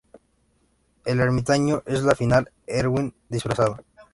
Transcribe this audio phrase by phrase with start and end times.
[1.05, 3.77] El ermitaño es al final Erwin disfrazado.